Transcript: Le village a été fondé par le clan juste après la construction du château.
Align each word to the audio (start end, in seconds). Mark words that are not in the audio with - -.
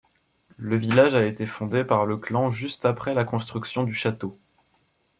Le 0.57 0.77
village 0.77 1.13
a 1.13 1.23
été 1.23 1.45
fondé 1.45 1.83
par 1.83 2.07
le 2.07 2.17
clan 2.17 2.49
juste 2.49 2.85
après 2.85 3.13
la 3.13 3.23
construction 3.23 3.83
du 3.83 3.93
château. 3.93 4.35